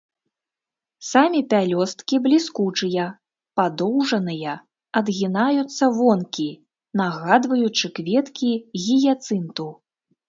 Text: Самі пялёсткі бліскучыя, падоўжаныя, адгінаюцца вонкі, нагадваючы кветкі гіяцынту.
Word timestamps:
Самі 1.09 1.41
пялёсткі 1.51 2.15
бліскучыя, 2.25 3.03
падоўжаныя, 3.61 4.57
адгінаюцца 5.03 5.83
вонкі, 5.99 6.49
нагадваючы 7.03 7.85
кветкі 8.01 8.51
гіяцынту. 8.87 9.73